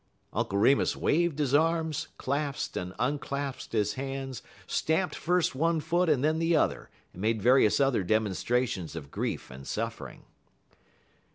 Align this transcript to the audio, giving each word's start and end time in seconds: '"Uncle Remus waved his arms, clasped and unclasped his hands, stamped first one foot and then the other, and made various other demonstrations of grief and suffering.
'"Uncle 0.33 0.57
Remus 0.57 0.95
waved 0.95 1.37
his 1.37 1.53
arms, 1.53 2.07
clasped 2.17 2.75
and 2.75 2.95
unclasped 2.97 3.71
his 3.73 3.93
hands, 3.93 4.41
stamped 4.65 5.13
first 5.13 5.53
one 5.53 5.79
foot 5.79 6.09
and 6.09 6.23
then 6.23 6.39
the 6.39 6.55
other, 6.55 6.89
and 7.13 7.21
made 7.21 7.39
various 7.39 7.79
other 7.79 8.01
demonstrations 8.01 8.95
of 8.95 9.11
grief 9.11 9.51
and 9.51 9.67
suffering. 9.67 10.23